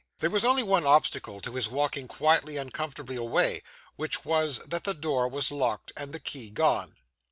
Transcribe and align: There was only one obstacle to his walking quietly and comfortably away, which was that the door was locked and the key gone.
There 0.17 0.31
was 0.31 0.43
only 0.43 0.63
one 0.63 0.83
obstacle 0.83 1.41
to 1.41 1.53
his 1.53 1.69
walking 1.69 2.07
quietly 2.07 2.57
and 2.57 2.73
comfortably 2.73 3.17
away, 3.17 3.61
which 3.97 4.25
was 4.25 4.57
that 4.63 4.83
the 4.83 4.95
door 4.95 5.27
was 5.27 5.51
locked 5.51 5.91
and 5.95 6.11
the 6.11 6.19
key 6.19 6.49
gone. 6.49 6.95